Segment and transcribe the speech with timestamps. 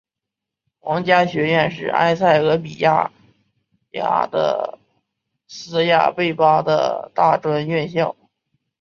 [0.79, 3.11] 皇家学院是埃塞俄比亚
[3.91, 4.79] 亚的
[5.47, 8.15] 斯亚贝巴的大专院校。